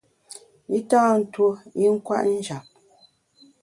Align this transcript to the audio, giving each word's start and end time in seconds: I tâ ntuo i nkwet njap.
I 0.77 0.79
tâ 0.89 1.01
ntuo 1.19 1.49
i 1.81 1.85
nkwet 1.95 2.27
njap. 2.37 2.65